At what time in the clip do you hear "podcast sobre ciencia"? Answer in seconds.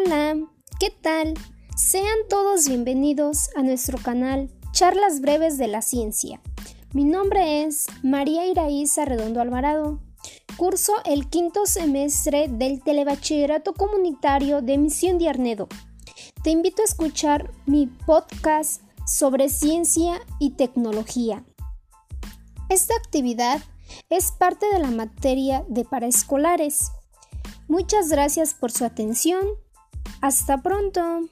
17.88-20.20